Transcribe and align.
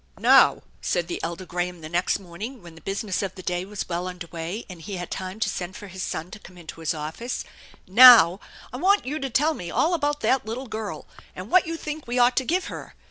"Now," 0.17 0.63
said 0.81 1.07
the 1.07 1.21
elder 1.21 1.45
Graham 1.45 1.81
the 1.81 1.87
next 1.87 2.17
morning, 2.17 2.63
when 2.63 2.73
the 2.73 2.81
business 2.81 3.21
of 3.21 3.35
the 3.35 3.43
day 3.43 3.65
was 3.65 3.87
well 3.87 4.07
under 4.07 4.25
way 4.25 4.65
and 4.67 4.81
he 4.81 4.95
had 4.95 5.11
time 5.11 5.39
to 5.41 5.47
send 5.47 5.75
for 5.75 5.89
his 5.89 6.01
son 6.01 6.31
to 6.31 6.39
come 6.39 6.57
into 6.57 6.79
his 6.79 6.95
office," 6.95 7.43
now, 7.87 8.39
I 8.73 8.77
want 8.77 9.05
you 9.05 9.19
to 9.19 9.29
tell 9.29 9.53
me 9.53 9.69
all 9.69 9.93
about 9.93 10.21
that 10.21 10.43
little 10.43 10.65
girl, 10.65 11.05
and 11.35 11.51
what 11.51 11.67
you 11.67 11.77
think 11.77 12.07
we 12.07 12.17
ought 12.17 12.35
to 12.37 12.43
give 12.45 12.65
her. 12.65 12.95